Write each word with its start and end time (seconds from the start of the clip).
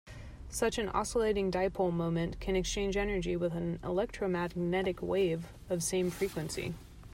Such 0.49 0.79
an 0.79 0.89
oscillating 0.89 1.51
dipole 1.51 1.93
moment 1.93 2.39
can 2.39 2.55
exchange 2.55 2.97
energy 2.97 3.35
with 3.35 3.53
an 3.53 3.79
electromagnetic 3.83 4.99
wave 4.99 5.53
of 5.69 5.83
same 5.83 6.09
frequency. 6.09 6.73